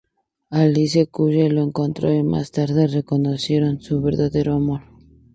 Alice 0.49 1.05
Cullen 1.09 1.53
lo 1.53 1.61
encontró 1.61 2.11
y 2.11 2.23
más 2.23 2.49
tarde 2.49 2.87
reconocieron 2.87 3.79
su 3.81 4.01
verdadero 4.01 4.55
amor. 4.55 4.81